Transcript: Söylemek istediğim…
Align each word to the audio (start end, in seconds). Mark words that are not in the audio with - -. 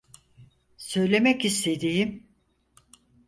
Söylemek 0.77 1.45
istediğim… 1.45 2.27